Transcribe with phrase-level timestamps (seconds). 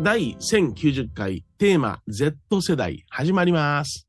[0.00, 4.06] 第1090回テーマ Z 世代始まります。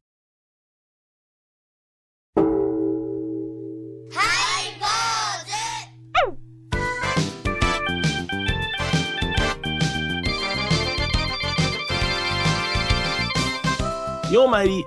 [14.31, 14.85] ようまいり。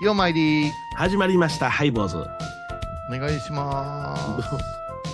[0.00, 2.16] ようまいり始まりましたハイボーズ。
[2.16, 2.26] お
[3.18, 4.22] 願いします。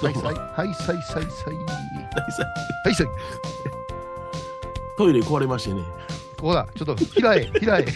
[0.05, 0.20] はい、は
[0.65, 1.20] い、さい、さい、さい。
[1.20, 1.27] は
[2.91, 3.06] い、さい。
[4.97, 5.83] トイレ壊れましてね。
[6.39, 7.84] ここだ、ちょっと、平へ、平へ。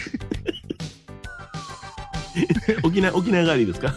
[2.83, 3.91] 沖縄、沖縄帰りですか？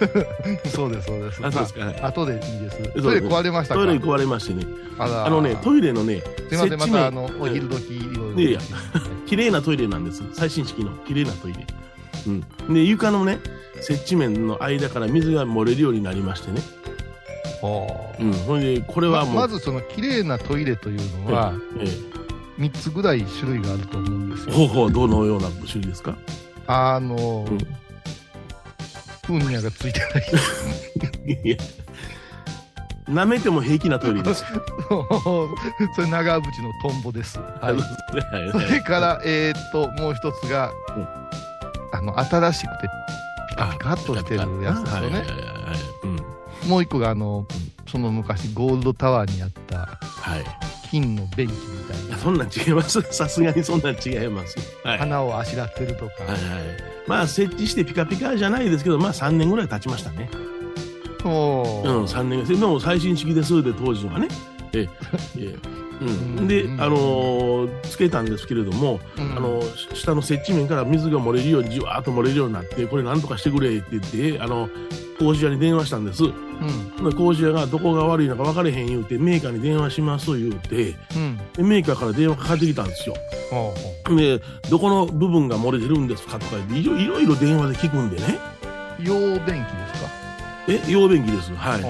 [0.70, 1.40] そうです、そうです。
[1.44, 1.86] あ、そうですか。
[1.86, 2.78] はいまあ後でいいです。
[2.94, 3.80] うトイレ壊れましたか？
[3.84, 4.66] トイレ壊れましてね。
[4.98, 8.40] あのね、トイレのね、すいません、また、あの、お昼時、いろいろ。
[8.40, 8.60] いやいや
[9.26, 10.22] 綺麗なトイレなんです。
[10.34, 11.66] 最新式の綺麗なトイレ。
[12.26, 12.74] うん。
[12.74, 13.38] で、床のね、
[13.80, 16.60] 接地面の間から水が漏れるようになりましてね。
[17.62, 18.32] はうん。
[18.32, 21.86] ほんで、これあはもう、ままず、その、綺麗なトイレというのは、え
[22.58, 24.56] 三つぐらい種類があると思うんですえ、よ。
[24.58, 26.16] ほうほう、どのような種類ですか？
[26.66, 27.46] あの
[29.28, 30.24] うん、うんにゃがついてない。
[31.44, 31.56] いや
[33.08, 34.44] 舐めても平気なトイレです。
[35.96, 36.50] それ、長渕の
[36.88, 37.38] トンボです。
[37.38, 37.72] はい。
[37.72, 37.78] は
[38.48, 41.06] いそれから、えーっと、もう一つが、うん
[41.92, 42.88] あの、新しくて、
[43.50, 45.24] ピカピカっとしてるやつですよね。
[46.66, 47.46] もう一個が、あの、
[47.86, 50.44] その昔、ゴールドタワーにあったはい。
[50.90, 51.56] 金の便器み
[51.88, 53.00] たいな、そんなん違います。
[53.12, 54.58] さすがにそんなん違います。
[54.84, 54.92] はい。
[54.92, 56.40] はい花をあしらってるとか、はい。
[57.06, 60.30] まあ、設置してピカピカじゃないですけど、まあ3年ぐらい経ちましたね。
[61.22, 64.28] そううん、3年でも最新式ですで当時はね。
[64.72, 64.88] ええ
[65.38, 66.80] ええうん、で、うん。
[66.80, 69.32] あのーつけたんですけれども、うん。
[69.36, 74.68] あのー下の接地面から水が漏れるようにじわーっと漏れるようになってこれなんとかしてくれって言ってあの
[75.18, 76.24] 工事屋に電話したんです。
[76.24, 83.14] うん、で工事屋がどこが悪いのか分かれへん言うてメーカーに電話します言うてうん、でメーカーから電話かかってきたんですよ。
[84.16, 84.40] で
[84.70, 88.38] どこの部分が漏れてるんですかとか言っていろいろいろ電話で聞くんでね。
[89.00, 89.54] う陽便器で
[89.88, 89.91] すか、
[90.68, 91.54] え陽便器です。
[91.54, 91.80] はい。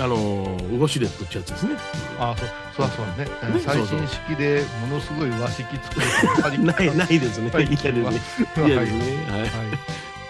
[0.00, 1.72] あのーウォシュレットってやつですね
[2.18, 2.34] あ
[2.74, 9.48] そそうだそうだねね最新式でものすごい和式作るないないですねはい嫌ですねはい嫌ですねはいはい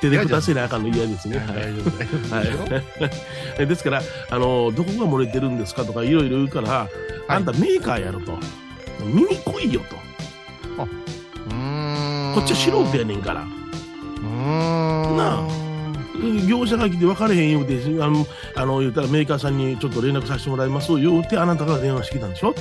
[0.00, 6.88] 手で下せなあかんの嫌ですねはいですよい、ですから、あのどこが漏れてるんですかとかいろいろ言うから、
[7.26, 8.38] あんたメーカーやろと、
[9.04, 9.96] 見に来いよと、
[10.84, 15.67] うーんこっちは素人やねんから、うーんなあ
[16.46, 22.54] 業者が来て分かれへん言うて、あのあの言うたらメーカーさんにちょっと連絡させてもらいます言うて、あなたが電話してきたんでしょ、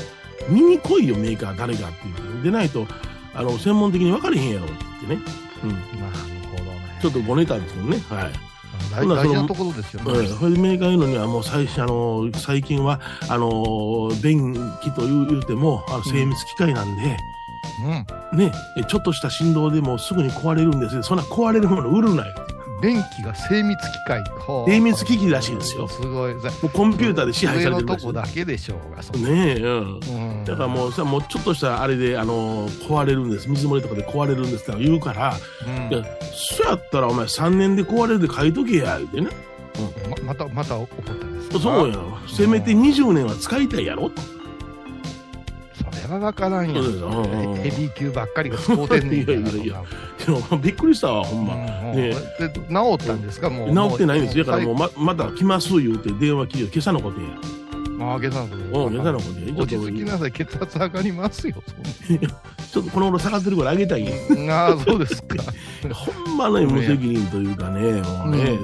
[0.50, 2.86] 見に来いよ、メーカー誰がって言って、でないと、
[3.34, 4.76] あの専門的に分かれへんやろって
[5.08, 6.18] 言ってね、うん、なる
[6.52, 7.00] ほどね。
[7.02, 7.98] ちょっとごねたんですけどね。
[8.10, 8.32] はい。
[8.92, 10.14] 大大事なところですよね。
[10.14, 17.18] うん、それでメーカー言うのにはもう最初あの最近はあの便器という言うてもあの精密機械なんで、
[18.34, 18.38] うん。
[18.38, 18.52] ね。
[18.78, 21.04] えちょっとした振動でもうすぐに壊れるんですよ。
[21.04, 22.34] そんな壊れるもの売るなよ
[22.82, 24.24] 便器が精密機械。
[24.68, 25.88] 精密機器らしいですよ。
[25.88, 26.34] すごい。
[26.36, 29.02] もうコンピューターで支配されてるとこだけでしょうが。
[29.18, 30.00] ねえうん。
[30.00, 30.46] うん。
[30.46, 33.50] だからもうさもうちょっとしたあれであの壊れるんです。
[33.50, 35.36] 水漏れとかで壊れるんですって言うから、
[35.66, 35.94] うん。
[35.94, 39.30] いやそうやったらお前3年で壊れるで書いとけや言うてね。
[40.24, 41.60] ままた、また怒ったんですか？
[41.60, 41.96] そうや
[42.28, 44.12] せめて20年は使いたいやろ。
[45.74, 46.84] それはわからんよ。
[46.84, 47.08] そうですよ。
[47.10, 47.52] うん。
[47.52, 49.22] うんヘビー級ばっかりが使うてんねん。
[49.24, 49.84] いやいやいや
[50.28, 53.50] い やびっくりしたわほんま、ねで治ったんですか？
[53.50, 53.90] もう。
[53.90, 54.44] 治ってないんですよ。
[54.44, 54.78] だからもうう。
[54.78, 57.28] ままた来ます言うて電話切る今朝のことや。
[58.00, 59.46] ああ、下山うん、今朝のことや。
[59.46, 60.32] ちょっ落とち着きなさい。
[60.32, 61.56] 血圧上がりますよ。
[62.72, 64.08] ちょっとこの頃下がってるからあげたい
[64.50, 65.44] ああ、そうですか。
[65.94, 68.60] ほんまね、無責任というかね、もうね、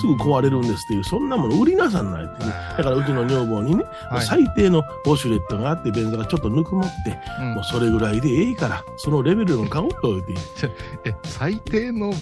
[0.00, 2.52] すぐ壊れるんですっていう、そんなもの売りなさんないってね。
[2.78, 4.24] だからうちの女房にね、はい。
[4.24, 7.54] 最低のウォシュレットがあって、便座がちょっとぬくもって、うん。
[7.54, 10.34] もうそれぐらいでええから、そのレベルの顔と言って。
[11.04, 12.12] え最低の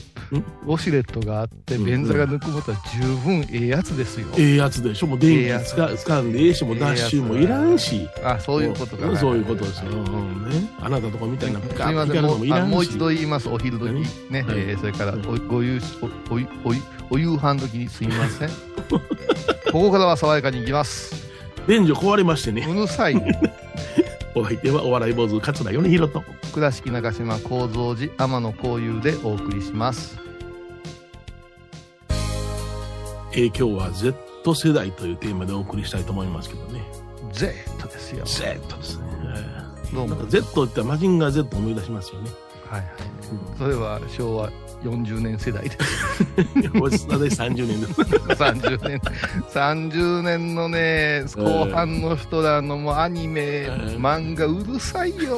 [0.67, 8.09] ウォシュレットがあってうん便座がぬくもったら十分ええやつですよ、ええやつでしょ、もう電気使使うんでええし、もうダッシュもいらんし。
[8.25, 9.93] あそういうことか、そういうことですよ。
[9.93, 12.63] うんね、あなたとこみたいなピすカピカのもいらんし。
[12.63, 13.49] あもう一度言います。
[13.49, 14.59] お昼時何ね、はい。
[14.59, 16.75] えーそれからおご夕おおお
[17.11, 18.49] お夕飯時にすみません。
[18.91, 19.01] こ
[19.73, 21.15] こからは爽やかに行きます。
[21.67, 22.67] 便所壊れましてね。
[22.69, 23.17] うるさい
[24.35, 26.23] お相手はお笑い坊主桂米宏と。
[26.55, 30.19] 倉敷中島幸三寺天野幸雄でお送りします。
[33.33, 36.83] えー今日は Z 世代というテーマでお送りしたいと思いますけどね。
[37.33, 37.47] Z
[37.89, 39.05] ですよ Z ですね。
[39.37, 42.31] えーどうも Z って言ったらマジンガー Z 思い出しますよね。
[42.69, 42.91] はいはい。
[43.33, 44.51] うんそれは昭和
[44.85, 45.77] 40年世代で
[46.81, 47.93] 私30年です。
[48.39, 49.01] 30年
[49.51, 55.37] 30年のね後半の人らのもうアニメ、うん漫画うるさいよ、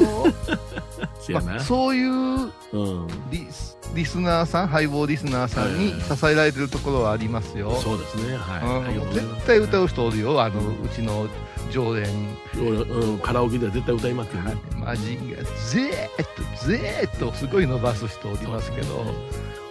[1.21, 1.47] せやな。
[1.47, 1.61] まあ。
[1.61, 3.07] そういううん。
[3.31, 8.37] リスリスナーさんハイボーリスナーさんに支えられてるところはありますよ、そうですね。
[8.37, 8.97] はい。
[8.97, 9.13] うん。
[9.13, 10.41] 絶対歌う人おるよ。
[10.41, 11.27] あのうちの
[11.71, 12.07] 常連。
[12.55, 14.55] 俺うん、カラオケでは絶対歌いますよね。
[14.77, 15.37] マジンが
[15.69, 19.05] ゼーッとゼーッとすごい伸ばす人おりますけど、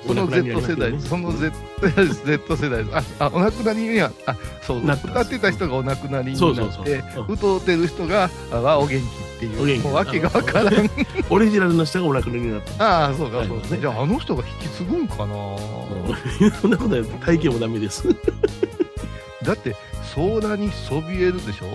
[0.07, 1.51] その Z 世代、その Z,
[2.25, 2.83] Z 世代。
[2.85, 6.55] ですああお亡くなりにはあそう歌ってた人がお亡くなりになっ
[6.85, 10.89] てうん歌うてる人があはお元気っていうもう訳がわからん。
[11.29, 12.83] オリジナルの人がお亡くなりになった。
[13.05, 17.03] ああそうかそうか、はいねじゃああの人が引き継ぐんかな、うんそんなことない。
[17.03, 18.03] 体型もダメです。
[19.43, 19.75] だって
[20.15, 21.67] 空にそびえるでしょ？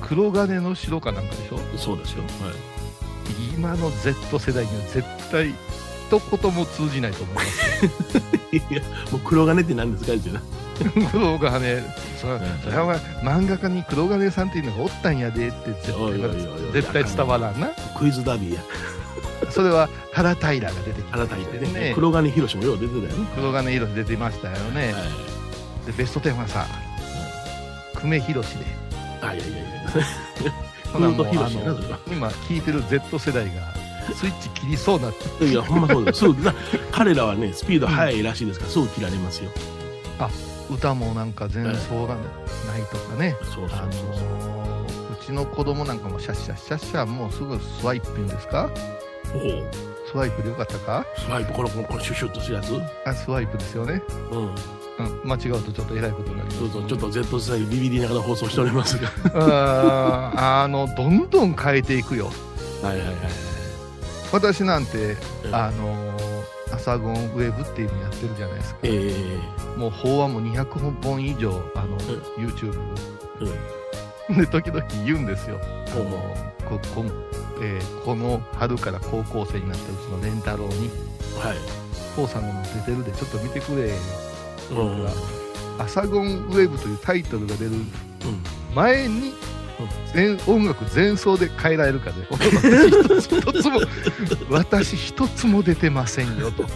[0.00, 1.58] 黒金の城かなんかでしょ？
[1.76, 2.22] そうですよ。
[2.22, 2.54] はい。
[3.56, 5.52] 今の Z 世代には絶対
[6.18, 7.86] 一言も通じないと思います
[8.52, 10.42] いや、もう黒金って何ですかってな。
[11.10, 11.82] 黒金
[12.20, 18.60] それは漫画家に黒金さんっていうのがおったんやでって絶対絶対伝わらんなクイズダービーや。
[19.50, 23.28] それは原平が出てきたにねね黒金広もよう出てたよね。
[23.34, 25.86] 黒金色出てましたよね、はい。
[25.86, 26.66] でベスト10はさ
[27.94, 28.66] 久米宏で
[29.22, 29.68] あ、いやいやいや。
[32.10, 33.81] 今聞いてる Z 世代が
[34.14, 36.20] スイッチ切りそうなっていや、ほんまそうです。
[36.20, 36.26] す
[36.90, 39.50] 彼らはね、スピード速いらしいですから、すぐ切られますよ。
[40.70, 42.22] 歌もなんか前奏がな
[42.78, 44.26] いとかね、そうそうそうそう。
[45.10, 48.70] ーうちの子供なんかもシャッシャッシャッシャもうすぐスワイプ言うんですか？
[49.34, 49.40] おお。
[50.10, 51.04] スワイプでよかったか？
[51.16, 52.72] スワイプ、この、この、このシュシュッとするやつ？
[52.72, 52.82] うん。
[53.04, 59.10] あスワイプですよね、うん、間違うとちょっとえらいことになりますそうそう、ちょっと Z 世代ビビりながら放送しておりますが。
[59.34, 62.30] あーあのどんどん変えていくよ
[62.82, 63.16] はいはいはい。
[64.32, 66.42] 私なんてうんあのー
[66.72, 68.80] アサゴンウェブっていうのやってるじゃないですか。
[68.84, 69.12] え
[69.74, 69.78] え。
[69.78, 71.98] もう法話も200本以上あの、
[72.38, 72.72] YouTube
[74.34, 74.46] で。
[74.46, 75.60] 時々言うんですよ。
[75.62, 76.04] あの
[76.66, 77.04] ここ,、
[77.60, 80.88] えーこの春から高校生になったうちの蓮太郎に。
[81.38, 81.58] はい。
[82.16, 83.92] 「父さんも出てるでちょっと見てくれ」
[84.72, 85.02] うん。
[85.02, 85.08] うん。
[85.78, 87.72] アサゴンウェブというタイトルが出る
[88.74, 89.34] 前に、
[90.14, 93.80] 全音楽前奏で変えられるかで、私 一つも
[94.50, 96.62] 私一つも出てませんよと。
[96.62, 96.68] も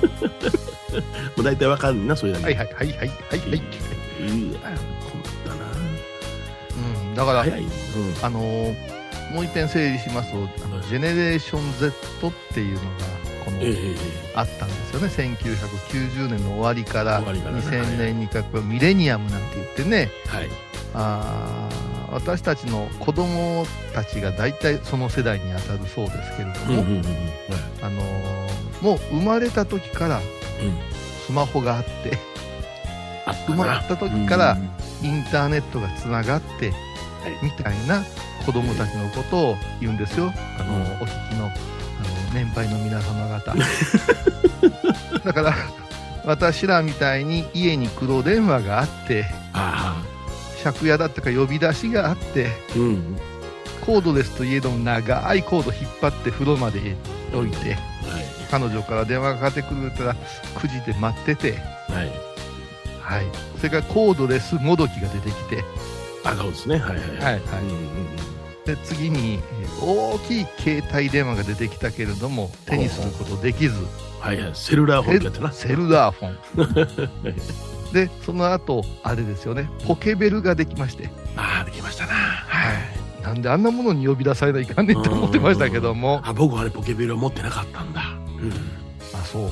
[1.39, 2.45] う大体わかんな、それだけ。
[2.45, 3.09] はいはいはいはいはいはい。
[3.09, 3.63] うわ、困っ
[5.45, 5.57] たな。
[7.09, 7.61] うん、だから、早い。
[7.63, 7.69] うん。
[8.23, 8.97] あのー
[9.33, 12.87] もう一遍整理しますと、あのジェネレーション Z っていうのが
[13.45, 13.97] この、えええ
[14.35, 15.09] あったんですよね。
[15.09, 20.51] 1990年の終わりから終わりからね2000年にかけミレニアムなんて言ってね、えはい。
[20.95, 27.05] あー私たちの子供たちが大体その世代に当たるそうですけれども、うんうんうん
[27.83, 28.47] あのー
[28.83, 30.23] もう生まれた時からうん。
[31.27, 32.19] スマホがあって
[33.25, 33.83] あった生まれな。
[33.83, 34.71] た時からうん
[35.07, 36.73] インターネットがつながって
[37.43, 38.03] みたいな
[38.45, 40.33] 子供たちのことを言うんですよ。
[40.59, 40.83] あの、うん。
[40.83, 41.53] お聞きのあの
[42.33, 43.55] 年配の皆様方。
[45.25, 45.55] だから
[46.25, 50.03] 私らみたいに家に黒電話があってあ
[50.73, 52.79] 借家だったか呼び出しがあってあ。
[52.79, 53.17] うん。
[53.85, 56.97] コードレスといえども長いコード引っ張って風呂まで
[57.33, 57.79] 置いてはい。
[58.51, 60.15] 彼女から電話がかかってくるから
[60.57, 62.11] 9時で待っててはい。
[63.01, 63.25] はい
[63.59, 65.65] それからコードレスもどきが出てきて
[66.25, 66.79] あ、そうですね。
[66.79, 68.17] はいはいはいはいうんうんうん
[68.67, 73.77] で次にえー大きい携帯電話が出てきたけれども手にすることできず
[74.19, 74.51] はいはい。
[74.55, 75.53] セルラーフォン。
[75.53, 82.13] セルラーフォン でその後あれですよねポケベルができましてああ、できましたな。
[82.13, 83.23] はい。
[83.23, 88.03] なんであんなものに呼び出されないかんねんって思ってましたけどもあ、僕はあれポケベルを持ってなかったんだ。
[88.39, 88.53] うん。
[89.19, 89.51] あそううん。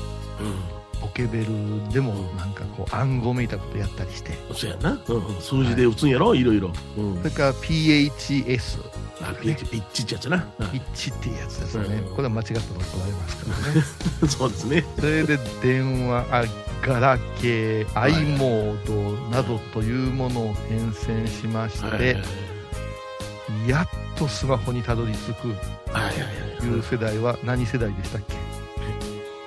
[1.15, 1.47] ポケベル
[1.93, 4.99] でもなんかこう暗号めいたことやったりしてそうやな。
[5.07, 5.41] うんうん。
[5.41, 6.35] 数字で打つんやろ？
[6.35, 6.71] いろいろ。
[6.97, 7.23] うんそ。
[7.23, 8.81] れから PHS
[9.21, 10.45] あ、ピッチ、ピッチってやつな。
[10.59, 13.81] うんピッチっていうやつですねうんこれは間違ったら怒られますからね
[14.27, 14.85] そうですね。
[14.99, 16.43] それで電話あ
[16.85, 23.69] ガラケー i モードなどというものを変遷しまして、はいはいはい。
[23.69, 25.47] やっとスマホにたどり着く
[25.93, 26.27] はいはいは
[26.61, 26.65] い。
[26.65, 28.35] いう世代は何世代でしたっけ？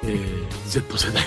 [0.09, 1.23] えー、Z 世代。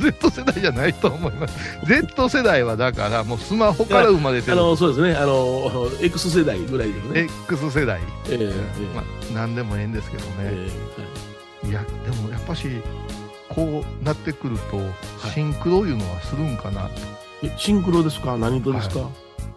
[0.00, 1.54] Z 世代じゃないと思います。
[1.86, 4.52] Z 世代はだからもうスマホから生まれてる。
[4.52, 5.14] あの、そうですね。
[5.14, 7.28] あの、X 世代ぐらいだよね。
[7.48, 8.54] X 世代、えー、え
[8.94, 9.04] まあ
[9.34, 10.70] 何でもええんですけどーね、
[11.64, 11.72] えい。
[11.72, 12.68] やでもやっぱし
[13.48, 15.30] こうなってくるとい。
[15.32, 16.88] シンクロいうのはするんかな
[17.42, 18.36] えシンクロですか？
[18.38, 19.08] 何とですか、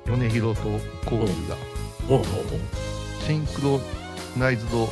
[0.05, 0.63] 米広と
[1.05, 1.55] コーギが。
[2.09, 2.19] おう。
[2.19, 2.25] おう。
[3.25, 3.79] シンクロ
[4.37, 4.89] ナイズド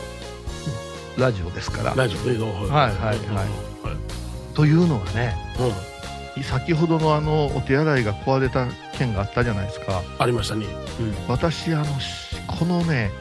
[1.17, 1.93] ラジオですから。
[1.95, 4.55] ラジオはいはいはい。
[4.55, 5.36] というのはね、
[6.36, 6.43] うん。
[6.43, 8.67] 先ほどのあのお手洗いが壊れた
[8.98, 10.01] 件があったじゃないですか。
[10.19, 10.65] ありましたね、
[11.27, 13.12] 私あのしこのね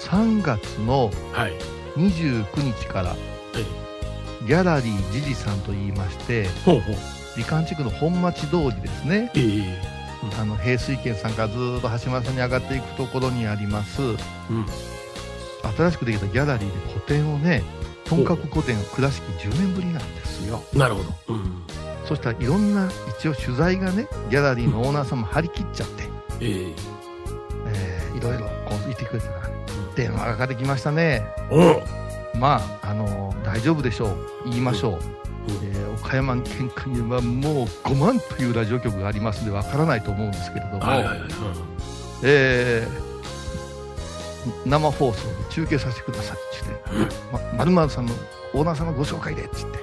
[0.00, 1.52] 3月のはい。
[1.96, 3.14] 29日から
[3.54, 3.64] え
[4.46, 6.96] ギャラリージジさんと言いましてほうほう。
[7.36, 9.30] 美観地区の本町通りですね。
[9.34, 9.58] え
[9.90, 9.94] え
[10.40, 14.16] あの平水軒さんからずーっと橋間さんに上がっていくところにありますうん
[15.72, 17.62] 新しくできたギャラリーで個展をね
[18.08, 20.62] 本格古典倉敷10年ぶりなんですよ。
[20.74, 21.62] なるほど、うん。
[22.06, 26.04] そしたらいろんな一応取材がねギャラリーのオーナーさんも張り切っちゃって、
[26.40, 26.74] ええ。
[27.68, 29.50] えーいろいろこう言ってくれたら
[29.96, 31.22] 電話がかかってきましたね。
[32.38, 34.16] まあ、あの大丈夫でしょう、
[34.46, 34.98] 言いましょう、うん。
[34.98, 41.28] えー岡山県下にはもう5万というラジオ局がありますので、わからないと思うんですけれども、はいはいはい、うん。
[42.22, 43.03] えー
[44.66, 46.46] 生放送で中継させてくださいって
[46.92, 48.14] 言って、ま、まるまるさんの
[48.52, 49.78] オーナーさんのご紹介でって言って、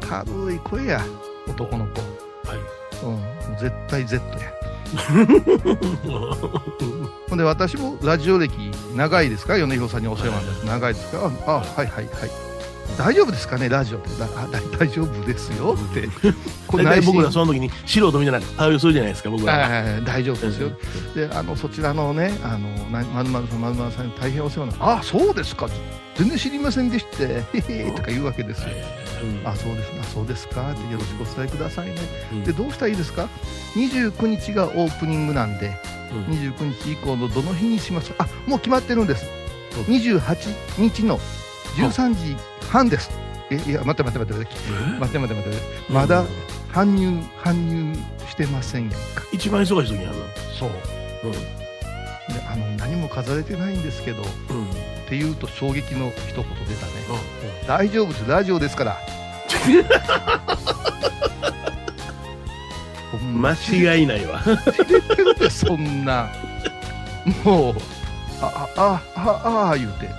[0.00, 1.04] 軽い声や、
[1.48, 2.00] 男の子、
[2.48, 2.58] はい
[3.04, 3.10] う
[3.54, 4.52] ん、絶対 Z や。
[7.28, 8.52] ほんで、私もラジオ歴
[8.94, 12.47] 長いですか、米広さんにお世話になって、長いですか、あ、あはいはいはい。
[12.96, 13.98] 大丈夫ですかね、ラジオ。
[14.78, 15.76] 大丈夫ですよ？
[15.90, 16.08] って。
[16.66, 19.52] こ僕らその時に素人みたいな対応するじゃないですか僕ら。
[19.52, 20.70] は、はい大丈夫ですよ。
[21.14, 25.68] で、あの、そちらのね、あの、なまるまるさん、まるまるさんに大変お世話になって、あ、そうですか。
[26.16, 27.24] 全然知りませんでした。
[27.24, 28.68] へへとか言うわけですよ。
[29.22, 29.48] うん。
[29.48, 29.92] あ、そうです。
[29.92, 30.72] ね、あそうですか。
[30.72, 31.94] ってよろしくお伝えくださいね。
[32.32, 32.44] うん。
[32.44, 33.28] で、どうしたらいいですか
[33.76, 35.78] ?29 日がオープニングなんで、
[36.12, 36.34] うん。
[36.34, 39.24] 29日以降のどの日にしますあもう決まってるんです。
[39.86, 40.20] 28
[40.78, 41.20] 日の
[41.76, 42.36] 13時
[42.68, 43.10] 半です。
[43.50, 44.54] えいや待って待って待って待って。
[44.96, 44.98] え？
[45.00, 45.92] 待って待って待って。
[45.92, 46.24] まだ
[46.72, 47.94] 搬入搬入
[48.28, 48.88] してませんや。
[48.88, 48.98] んか
[49.32, 50.16] 一番忙しい時にある
[50.58, 50.70] そう。
[51.26, 51.38] ので
[52.50, 54.56] あの何も飾れてないんですけどっうん。
[54.58, 54.66] うん
[55.08, 56.92] て言うと衝撃の一言出たね。
[57.62, 57.66] うん。
[57.66, 58.28] 大丈夫です。
[58.28, 58.98] ラジオですから。
[63.34, 64.42] 間違いないわ。
[65.50, 66.28] そんな。
[67.44, 67.74] もう。
[68.42, 70.06] あああああ言うて。
[70.06, 70.12] で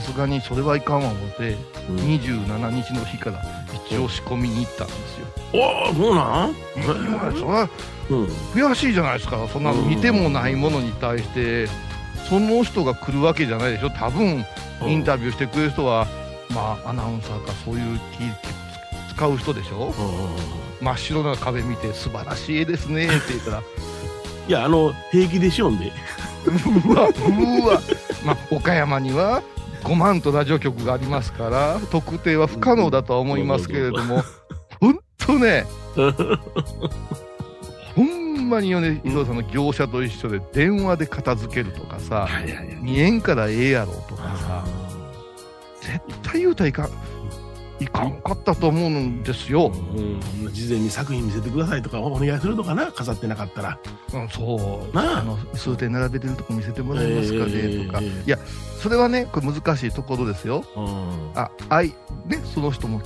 [0.00, 1.56] さすがにそれはいかんわ思って
[1.88, 1.96] うん。
[1.96, 3.42] 27日の日から
[3.88, 6.50] 一応仕込みに行ったんですよ、おおそうなん？
[6.50, 7.68] いやそれは
[8.10, 8.24] うん。
[8.26, 9.46] 悔しいじゃないですか。
[9.52, 11.66] そんなの見てもないものに対して
[12.28, 13.90] その人が来るわけじゃないでしょ。
[13.90, 14.44] 多分
[14.86, 16.06] インタビューしてくれる人は
[16.50, 19.92] まあアナウンサーかそういう気使う人でしょ。
[20.80, 23.62] 真っ白な壁見て素晴らしい絵ですねって言ったら。
[24.48, 25.90] いやあの平気でしょんで。
[26.86, 27.80] うわうわ。
[28.24, 29.42] まあ岡山には
[29.86, 34.20] 5万とラジオ局がありますから特定は不可能だとは思いますけれども
[34.80, 35.64] 本当ね
[37.94, 42.28] ほんまに米広さんの業者と一緒で電話で片付けるとかさ
[42.82, 44.64] 見えんからええやろとかさ
[45.80, 46.90] 絶対言うたらいかん。
[47.78, 53.78] いかんかったと思うんですよ、うん、事前に作品見せてくださいとかお願いするのかな飾ってなかったら。
[54.14, 54.96] うん、そう。
[54.96, 55.20] なあ。
[55.20, 57.98] あの数点並べてるとこ見せてもらえますかね、えーとか。
[58.00, 58.38] えーいや
[58.86, 60.64] それはねこれ難しいところですよ。
[60.76, 61.32] うん。
[61.34, 61.88] あ愛
[62.26, 63.00] ねその人も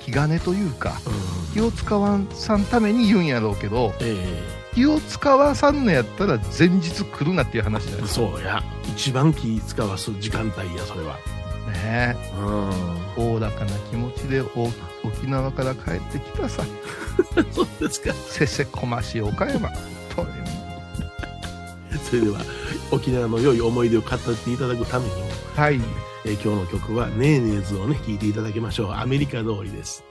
[0.00, 1.54] 気気兼ねというかうん。
[1.54, 4.42] 気を使わんさんために言うんやろうけどえ
[4.74, 8.64] 気を使わさんのやったら前日来るなっていう話じゃないそうや。
[8.96, 11.16] 一番気使わす時間帯やそれは。
[11.72, 12.16] ね。
[12.36, 13.24] うん。
[13.24, 14.70] おおらかな気持ちでお
[15.06, 16.64] 沖縄から帰ってきたさ。
[17.52, 18.12] そうですか。
[18.12, 19.68] せせこましい岡山
[20.16, 20.26] と
[22.10, 22.40] それでは
[22.92, 25.20] 沖縄の良い思い出を語っていただくためにも、
[25.56, 25.80] はい。
[26.24, 28.92] えー今日の曲は「ネーネーズ」をね聴いていただきましょう。
[28.92, 30.04] アメリカ通りです。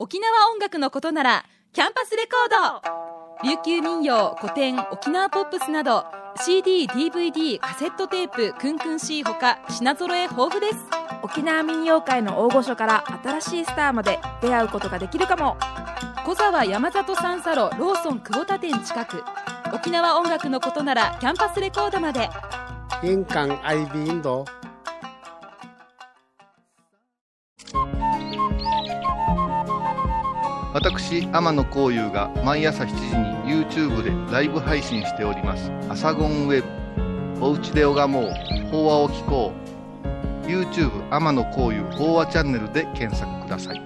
[0.00, 3.08] 沖縄音楽のことならキャンパスレコード。
[3.48, 6.04] 琉球民謡古典沖縄ポップスなど
[6.44, 15.56] CD、DVD、カセットテープクンクン C ほか品揃え豊富です沖縄民謡界の大御所から新しいスターまで出会うことができるかも。
[16.24, 19.24] 小沢山里三佐路ローソン久保田店近く。
[19.72, 22.28] 沖縄音楽のことならキャンパスレコードまで。
[23.02, 24.44] 印港 IB 印度。
[30.74, 36.68] 私天野幸雄が毎朝7時に YouTube でライブ配信しております「アサゴンウェブ」
[37.44, 38.32] 「おうちで拝もう。
[38.70, 39.64] 法話を聞こう」
[40.48, 43.82] YouTube 天野幸雄法話チャンネルで検索ください。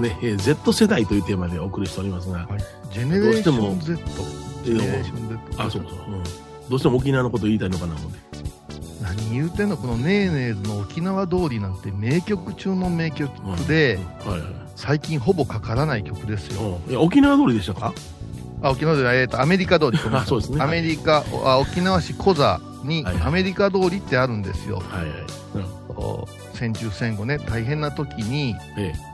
[0.00, 2.48] ですね、えー Z 世代というテーマでお送りしておりますが、
[2.92, 3.96] ジェネレーションどうし Z。
[4.64, 5.62] ジェネレーション Z。
[5.62, 6.22] あ、そうそう、うん。
[6.68, 8.18] どうしても沖縄のこと言いたいのかな思って。
[9.02, 13.30] 何言うてんのこのネーネーズの沖縄通りなんて名曲中の名曲
[13.66, 14.48] で、うんはいはい。
[14.76, 16.80] 最近ほぼかからない曲ですよ。
[16.86, 17.92] うんいや沖縄通りでしたか？
[18.62, 19.98] あ、沖縄通り、えっ、と、アメリカ通り。
[20.26, 24.76] そうですねアメリカ、あ沖縄市コザにはいはいアメリカ通りってあるんですよ。
[24.76, 25.08] はいはい。
[25.54, 25.64] うん
[25.96, 29.09] お戦中戦後ね、大変な時に、ええ。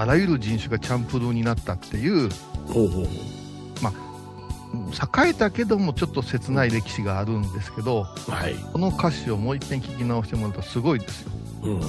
[0.00, 2.30] あらゆる人種がチャンプルーになったっていう、
[2.66, 3.04] ほうほうほう。
[3.04, 8.54] うん栄えたけどもちょっと切ない歴史があるんですけど、はい。
[8.72, 11.32] この歌詞をもう一遍聞き直してもらうとすごいですよ。
[11.64, 11.80] うん。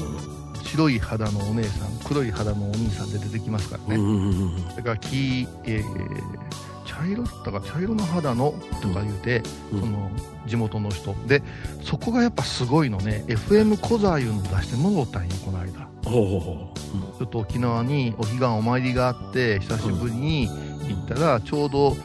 [0.64, 4.02] 白い肌のお姉さん、黒い肌のお兄さんで出てきますからね。
[4.02, 4.68] うんうんうんうん。
[4.76, 9.42] だから黄、えー茶色だったか茶色の肌のとか言うて、
[9.72, 10.12] うんその
[10.48, 11.44] 地元の人で
[11.84, 16.71] そこがやっぱすごいのね FM コザいうの出してもろたんよこの間ほうほうほ
[17.18, 21.96] ちょっと沖縄にお彼岸お参りがあって久しぶりに行ったらちょうど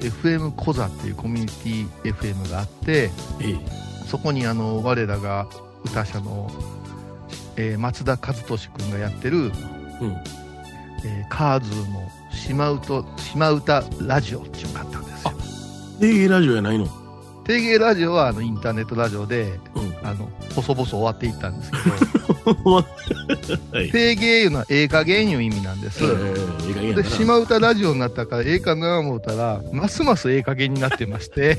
[0.00, 3.10] FM コザっていうコミュニティ FM があって。
[4.10, 5.46] そこにあの我らが
[5.84, 6.50] 歌者の、
[7.54, 9.52] えー松田和俊君がやってる、うん。
[11.04, 15.32] えーカーズーの島歌島歌ラジオっていうのがあったんですよ
[16.00, 16.88] で、ラジオやないの？
[17.50, 19.90] 定芸ラジオはあのインターネットラジオでうん。
[20.02, 22.64] あの細々終わっていったんですけはい。
[22.64, 22.82] ど
[23.92, 31.58] 定芸いうのはええ加減いう意味なんです、ええいい加減やなで島歌ラジオになったからええかな思ったらますますええ加減になってまして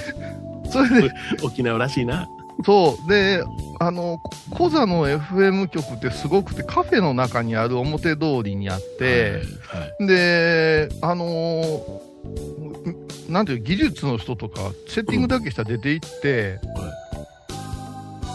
[0.72, 1.10] それで
[1.42, 2.28] 沖縄らしいな。
[2.66, 3.42] そうで
[3.78, 10.06] あのコザの FM 局ってすごくてカフェの中にある表通りにあって、はい。
[10.06, 12.99] で、あのー
[13.30, 16.60] なんていう技術の人とか、セッティングだけしたら出て行って、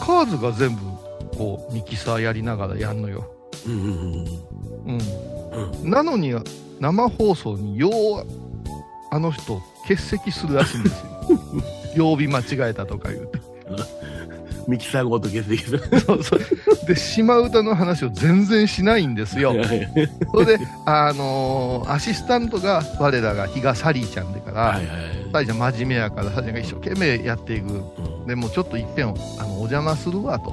[0.01, 0.81] カーズが全部、
[1.37, 3.29] こう、ミキサーやりながらやんのよ。
[3.67, 4.25] うんうんうん
[4.85, 5.81] うん。
[5.83, 5.89] うん。
[5.89, 6.33] なのに、
[6.79, 8.25] 生放送によう、
[9.11, 11.07] あの人、欠席するらしいんですよ。
[11.95, 13.39] 曜日間違えたとか言うて。
[14.67, 15.79] ミキサーごと欠席する。
[16.05, 16.39] そうそう。
[16.87, 19.53] で、島唄の話を全然しないんですよ。
[20.31, 24.85] それで、あのーアシスタントが、我らが比嘉サリーちゃんでから、はいはい。
[25.31, 27.73] サリーちゃん真面目やから、サリーちゃんが一生懸命やっていく。
[27.73, 29.15] うんでもうちょっといっぺん、あの、
[29.53, 30.51] お邪魔するわと。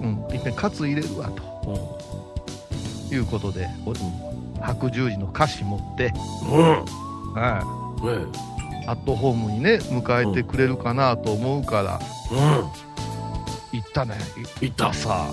[0.00, 3.92] うんうん、いっぺんカツ入れるわということで、お
[4.62, 6.12] 白十字の歌詞持って、
[6.48, 6.84] うん。
[8.86, 12.38] アットホームにね、迎えてくれるかなと思うから、うん。
[13.72, 14.16] 行ったね。
[14.60, 15.26] 行ったさ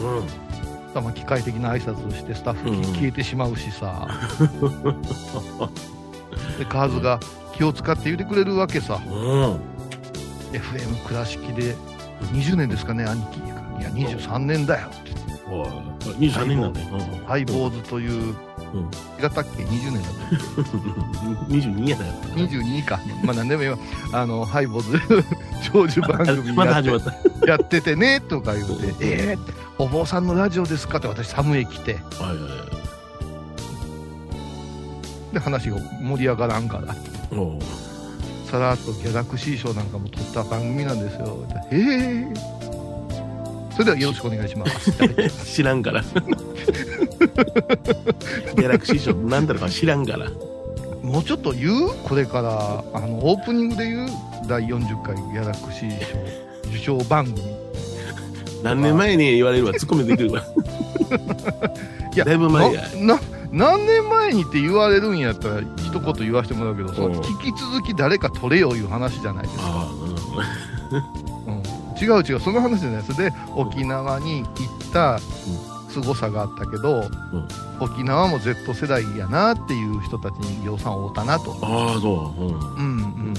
[0.00, 1.02] うん。
[1.02, 4.08] まあ、機械的な挨拶をしてスタッフうん消えてしまうしさ、
[6.58, 7.20] でカーズが
[7.54, 9.60] 気を使って言ってくれるわけさうん。
[10.52, 11.76] FM 倉敷で
[12.32, 13.42] 20年ですかね兄貴い
[13.82, 15.12] や23年だよって
[15.48, 15.68] おい。
[16.28, 16.86] 23年なんだよ。
[17.26, 18.36] ハイボーズという、うん
[19.20, 22.12] 違ったっけ20年だったっ22やだよ。
[22.34, 23.76] け22かまあ何でもいいわ
[24.12, 24.98] あのハイボーズ
[25.72, 27.46] 長寿番組やっ始まってた。
[27.46, 32.66] やっててねとか言うて「えー、お坊さんのラジオですか?」って私寒い来てはいはいは
[35.30, 35.34] い。
[35.34, 36.94] で話が盛り上がらんから
[38.50, 41.46] さらっとギャラクシー賞なんかも撮った番組なんですよ。
[41.70, 42.26] へえ。
[43.80, 44.92] それではよろしくお願いします。
[45.54, 46.02] 知らんから。
[46.04, 50.28] ギャラクシー賞なんだろうか知らんから。
[51.02, 51.88] もうちょっと言う？
[52.04, 54.08] これから、あの、オープニングで言う？
[54.46, 56.18] 第40回ギャラクシー賞
[56.68, 57.40] 受賞番組。
[58.62, 60.42] 何年前に言われるわ、ツッコミできるわ。
[62.14, 62.82] いやだいぶ前や。
[62.96, 69.62] な、な何年前にって言われるんやったら一言言わせてもらうけど、そうんの引き続き誰か取れよいう話じゃないですか。
[69.64, 69.90] あ
[70.92, 71.19] うん、
[72.00, 73.16] 違う違う、その話じゃないです。
[73.16, 75.18] で、沖縄に行った
[75.90, 77.04] 凄さがあったけど、
[77.80, 81.58] 沖縄も Z 世代やなっていう人たちに量産を負ったなと。
[81.62, 82.42] あ、ああ、そう。
[82.42, 82.48] うん。
[82.48, 83.34] うんうんうん。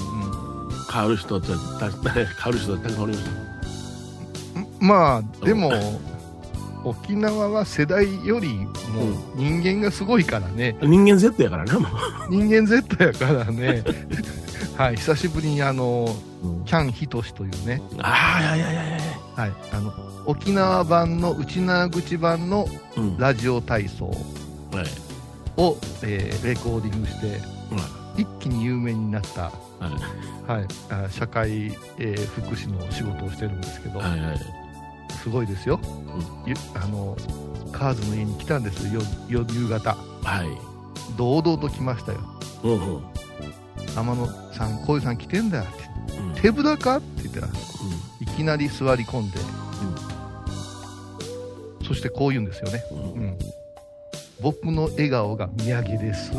[0.91, 3.30] 変わる人たち、た変わる人たちたくさんおりまし
[4.80, 5.71] まあ、でも、
[6.84, 8.67] 沖縄は世代よりも
[9.36, 10.76] 人間がすごいからね。
[10.80, 10.86] た。
[10.86, 11.88] 人間 Z やからな、も
[12.30, 13.84] 人間 Z やからね。
[14.82, 16.08] はい、久しぶりにあの、
[16.44, 16.48] う。
[16.48, 18.98] うんキャンヒトシというね、ああ、いやいやいやいや。
[19.36, 19.94] はい、あの、
[20.26, 22.65] 沖縄版の内縄口版の
[22.98, 23.17] うん。
[23.17, 24.17] ラジオ体操はい。
[25.58, 27.28] を、えーレコーディングして、
[27.76, 29.52] は一気に有名になった、
[29.86, 30.52] い。
[30.52, 30.62] はい。
[30.62, 31.67] はい、あ社会、
[32.00, 34.39] えー福祉の仕事をしてるんですけど、はいはい。
[35.22, 35.80] すごいですよ、
[36.48, 37.15] ゆあの
[37.72, 40.48] カーズの家に来たんですよよ夕方はい。
[41.17, 42.20] 堂々と来ましたよ
[42.63, 43.11] うんうん。
[43.96, 45.70] 天野さんこういうさん来てんだって
[46.18, 46.98] うん手ぶらか？
[46.98, 47.48] って言ったら
[48.22, 49.38] いきなり座り込んで、
[51.82, 52.84] そそしてこう言うんですよね。
[52.92, 53.38] うんうん。
[54.42, 56.32] 僕の笑顔が土産です。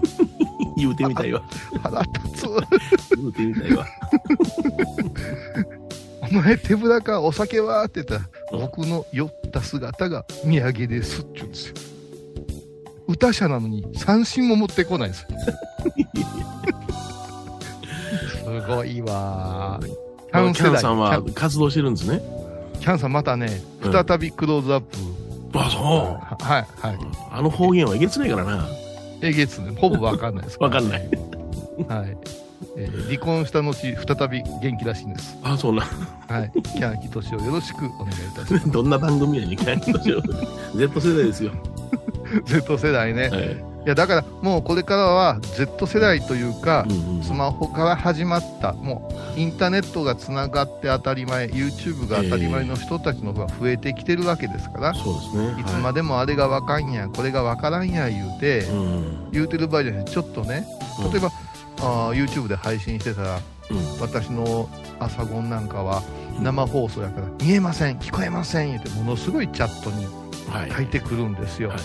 [0.76, 1.42] 言うてみたいわ。
[1.82, 2.46] 腹立つ。
[3.16, 3.86] 言うてみたいわ。
[6.22, 7.20] お前手ぶらか？
[7.20, 7.84] お酒は？
[7.84, 8.20] って言ったら、
[8.52, 11.74] うん僕の酔った姿が土産ですって言うんですよ。
[13.10, 15.28] 歌者なのに三振も持ってこないんですよ。
[18.44, 19.86] すごいわー。
[19.86, 19.92] キ
[20.32, 22.20] キャン世代さんはキャン活動してるんですね。
[22.80, 24.96] キャンさんまたね、うん再びクローズアップ。
[25.58, 26.44] あ、そう。
[26.44, 26.98] はい、はい。
[27.32, 28.68] あの方言はえげつないからな。
[29.22, 30.58] えげつね、ほぼわかんないです。
[30.62, 31.00] わかんない。
[31.00, 32.16] はい。
[32.76, 33.94] えー離婚した後、再
[34.28, 35.36] び元気らしいんです。
[35.42, 35.82] あ、そうな。
[35.82, 36.52] はい。
[36.62, 38.70] キャンキトシをよろしくお願いいたします。
[38.70, 40.18] どんな番組やねん、キャンキとしよ
[40.74, 41.52] う Z 世代ですよ。
[42.44, 43.28] Z 世代ね。
[43.28, 43.52] はい。
[43.52, 55.60] いや、だからもうこれからは Z 世代というか、うんうんスマホから始まった、もうインターネットがつながって当たり前、YouTube が当たり前の人たちの方が増えてきてるわけですから、そうですね。
[55.60, 59.30] いつまでもあれがわかんや、これがわからんや言うて、うん。
[59.30, 60.66] 言うてる場合じゃなくて、ちょっとね、
[61.12, 61.30] 例えば、
[61.78, 63.40] あー YouTube で配信してたら、うん
[64.00, 66.02] 私の朝ゴンなんかは
[66.42, 70.29] 生放送やから見えません聞こえません言ってものすごいチャットにはい。
[70.76, 70.86] 書い。
[70.86, 71.78] てくるんですよ、はい。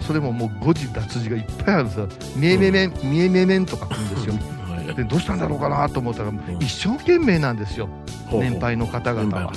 [0.00, 2.06] それももう誤字脱字がいっぱいあるさ。
[2.36, 4.34] 見えめめん見えめめんとか来るんですよ。
[4.68, 4.94] はい。
[4.94, 6.40] でどうしたんだろうかなと思ったらん。
[6.60, 7.88] 一生懸命なんですよ。
[8.28, 8.50] ほうほう。
[8.50, 9.52] 年配の方々は。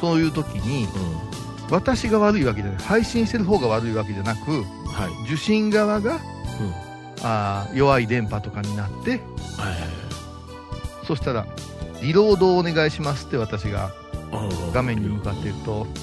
[0.00, 0.88] そういう時にう
[1.70, 2.82] 私が悪いわけじゃない。
[2.82, 4.62] 配信してる方が悪いわけじゃなくん。
[4.62, 5.24] はい。
[5.26, 6.20] 受信側がうん。
[7.22, 9.20] あー弱い電波とかになってはい。
[11.06, 11.46] そしたら
[12.02, 13.90] リロードをお願いしますって私が
[14.30, 15.94] はい画面に向かっていると、ん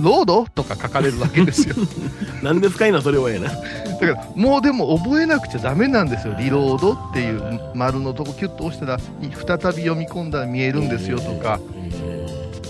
[0.00, 1.74] ロードとか書かれるわけですよ。
[2.42, 3.48] なんで深いな、それはやな。
[3.48, 6.34] だから、もうでも覚えなくちゃダメなんですよ。
[6.38, 11.60] リロードっていう丸のとこキュッと押したら、い再び読み込んだら見えるんですよとか、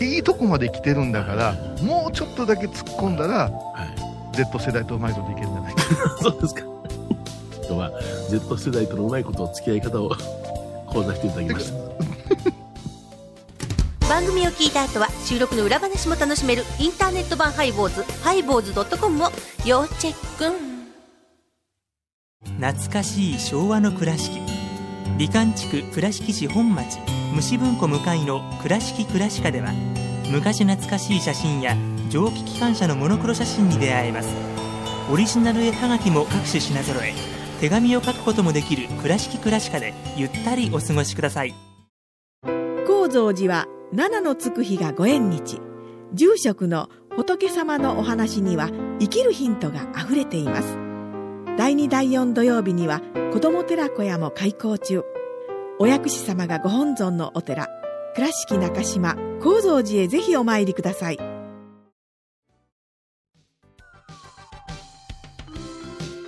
[0.01, 4.37] えいいとこまで来てるんだから、もうちょっとだけ突っ込んだら、ーはい。
[4.37, 5.83] Z 世代とうまいこといけるんじゃないか。
[6.23, 6.63] そうですか。
[7.69, 7.91] 今日は
[8.29, 10.11] Z 世代とのうまいことを付き合い方を
[10.87, 12.60] 講座していただきました。
[14.11, 19.29] 番組を聞いた後は収録の裏話も楽しめるインターネット版ハイボーズハイボーズドットコムを
[19.65, 20.53] 要チェック。
[22.61, 24.41] 懐かしい昭和の倉敷。
[25.17, 26.99] 美観地区倉敷市本町
[27.37, 29.71] 虫文庫向かいの「倉敷倉歯科」では
[30.29, 31.77] 昔懐かしい写真や
[32.09, 34.29] 蒸気機関車のモノクロ写真に出会えます。
[35.13, 37.15] オリジナル絵はがきも各種品揃え
[37.61, 41.55] 手紙を書くこともできる「倉敷倉歯科」でゆったりお過ごしください。
[42.89, 45.61] 高蔵寺は七のつく日がご縁日。
[46.15, 48.69] 住職の仏様のお話には
[49.01, 50.79] 生きるヒントがあふれています。
[51.59, 53.01] 第2第4土曜日には
[53.33, 55.03] 子ども寺小屋も開校中。
[55.81, 57.69] お薬師様がご本尊のお寺
[58.15, 61.19] 倉敷中島・高蔵寺へぜひお参りください。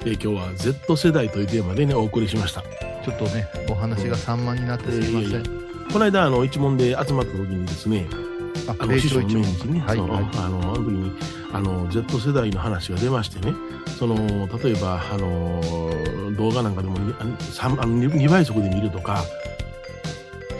[0.04, 2.62] えー今日は Z 世代というテーマでね、お送りしました。
[2.62, 5.30] ちょっとね、お話が散漫になってすみません。
[5.30, 8.08] いやいやこの間、あの、一問で集まった時にですね、
[8.66, 10.24] ああの、師匠の命日にね、はい、その、はい。
[10.36, 11.12] あの、あの時に、
[11.52, 13.52] あの、Z 世代の話が出ましてね、
[13.98, 15.60] その、例えば、あの、
[16.38, 19.22] 動画なんかでも、あの三あの2倍速で見るとか、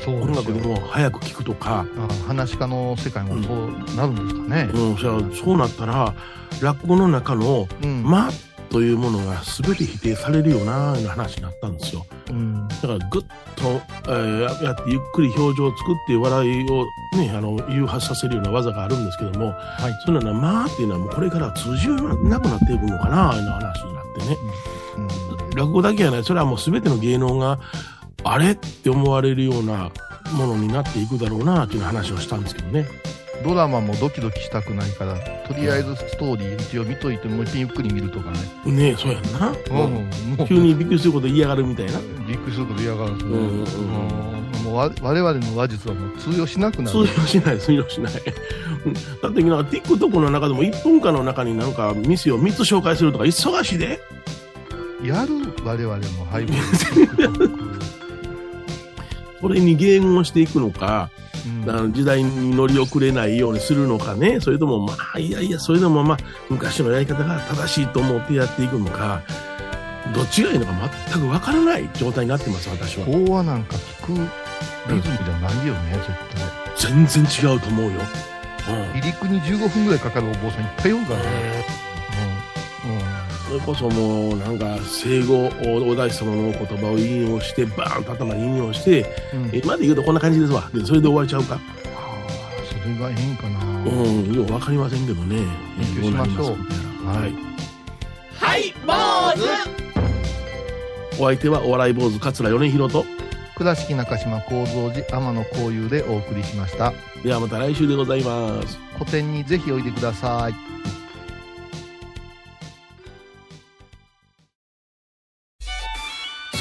[0.06, 0.60] 音楽で。
[0.60, 4.70] も早く聞くとか、あ話し家の世界もそうなるんですかね。
[4.74, 6.14] うん、それはそうなったら、
[6.60, 8.02] 落語の中の、うん。
[8.02, 8.30] 間
[8.68, 12.06] というものが全て否定されるような話になったんですよ。
[12.82, 12.98] うん。
[12.98, 13.22] だからぐっ
[13.56, 19.54] と、えーややってゆっくり表情を作って笑いをね、あの、誘発させるような技があるんですけども、は
[19.88, 19.92] い。
[20.04, 24.36] そういうのは、まあっていうのはもうこれから通じなくなっていくのかな、いうような話になってね。
[24.96, 27.58] うん落語だけはない、それはもう全ての芸能が、
[28.24, 29.90] あれって思われるような
[30.32, 32.86] ものになっていくだろうな、という話をしたんですけどね。
[33.42, 38.38] ドラマもドキドキしたくないから、とりあえずストーリー一応見といて、もうゆっくり見るとかね。
[38.72, 39.48] ねえ、そうやんな。
[39.48, 39.92] うん。
[40.36, 41.98] もう急にびっくりすること嫌がるみたいな。
[42.26, 43.32] びっくりすること嫌がるんですね。
[43.32, 47.06] うんうんうんうんもうわ我々の話術はもう通用しなくなる。
[47.06, 48.12] 通用しない、通用しない。
[48.84, 54.00] う んだって、なんか TikTok の中でも1分間の中になんか店を3つ紹介するとか忙しいで。
[55.02, 55.52] やる？
[55.64, 56.54] 我々も配分。
[59.42, 61.10] それに迎合していくのか、
[61.44, 69.22] うんあの時代に乗り遅れないようにするのかね、それともまあ、いやいや、それでもまあ、昔のやり方が正しいと思ってやっていくのか、
[70.14, 70.72] どっちがいいのか
[71.10, 73.06] 全くわからない状態になってます、私は。
[73.06, 74.12] 法話なんか聞く
[74.94, 76.06] リズムじゃないよね、絶
[76.86, 76.94] 対。
[76.94, 77.92] 全然違うと思うよ。
[77.92, 81.81] うん離陸に15分ぐらいかかるお坊さんいっぱいおるからね。
[83.52, 90.70] それこそもう、なんか、生後、おお大師様のお言葉を引用して、バーンと頭に引用して、うん今で言うとこんな感じですわ。
[90.72, 91.56] で、それで終わりちゃうか。
[91.56, 91.60] ああ、
[92.64, 93.60] それが変かな。
[93.60, 95.36] うん、ようわかりませんけどね。
[95.78, 97.34] 勉強しましょうはい
[98.38, 98.92] はい、坊
[101.18, 103.04] 主お相手はお笑い坊主桂米広と、
[103.58, 106.94] 倉敷中島幸三寺天野幸雄でお送りしました。
[107.22, 108.78] ではまた来週でございます。
[108.98, 110.81] 個展にぜひおいでください。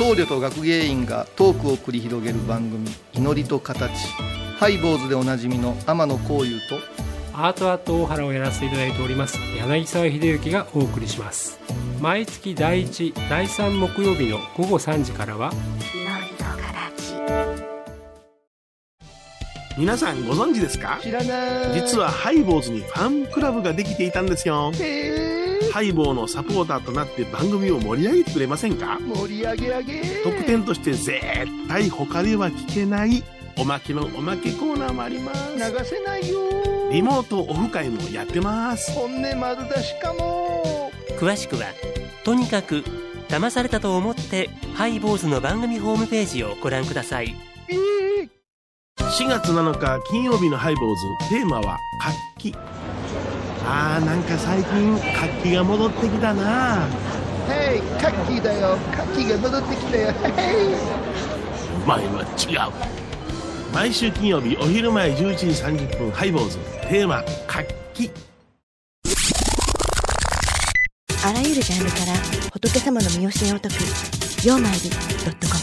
[0.02, 3.92] 僧侶と学芸員がトークを繰り広げる番組「祈りと形」
[4.58, 6.80] ハイボーズでおなじみの天野幸雄と
[7.36, 11.60] アートアート大原をやらせていただいております柳沢秀幸がお送りします。
[12.00, 15.54] 毎月第1第3木曜日の午後3時からは
[19.78, 21.00] 皆さんご存知ですか？
[21.04, 21.80] 知らない。
[21.80, 24.72] 実はハイボーズにファンクラブができていたんですよ。
[24.72, 25.31] ハイ
[25.94, 29.00] ボーのサポーターとなって番組を盛り上げてくれませんか？
[29.00, 30.02] 盛り上げ上げ。
[30.24, 31.22] 特典として絶
[31.68, 33.24] 対他では聞けない
[33.58, 35.56] おまけのおまけコーナーもあります。
[35.56, 36.40] 流せないよ。
[36.92, 38.92] リモートオフ会もやってます。
[38.92, 40.92] 本音丸出しかも。
[41.18, 41.66] 詳しくは
[42.24, 42.84] とにかく
[43.30, 47.36] 騙されたと思ってハイボーズの番組ホームページをご覧ください。
[47.70, 47.76] え
[48.24, 48.30] え
[48.98, 51.30] 4月7日金曜日のハイボーズ。
[51.30, 52.56] テーマは活気
[53.66, 56.88] あーなんか最近活気が戻ってきたな。
[57.48, 58.78] ヘイカッキーだよ。
[58.92, 60.12] カッキーが戻ってきたよ。
[60.36, 60.76] ヘイ
[61.84, 63.74] お前は違う。
[63.74, 66.58] 毎週金曜日お昼前11時30分ハイボーズ。
[66.90, 68.12] テーマ活気。
[71.24, 72.14] あらゆるジャンルから
[72.52, 73.84] 仏様の身教えを解く
[74.44, 74.96] 「曜マイルド
[75.30, 75.62] ットコム」